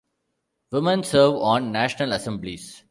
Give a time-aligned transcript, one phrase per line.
[0.71, 2.79] Women serve on National Assemblies.